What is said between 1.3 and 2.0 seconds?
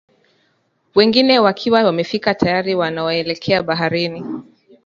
wakiwa